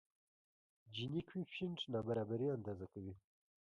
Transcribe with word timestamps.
جیني 0.93 1.21
کویفشینټ 1.29 1.77
نابرابري 1.93 2.47
اندازه 2.57 2.85
کوي. 2.93 3.13